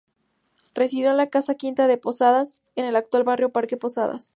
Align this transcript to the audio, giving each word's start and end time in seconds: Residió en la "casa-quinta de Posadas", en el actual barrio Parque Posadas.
Residió 0.73 1.11
en 1.11 1.17
la 1.17 1.29
"casa-quinta 1.29 1.85
de 1.85 1.99
Posadas", 1.99 2.57
en 2.75 2.85
el 2.85 2.95
actual 2.95 3.23
barrio 3.23 3.49
Parque 3.51 3.77
Posadas. 3.77 4.29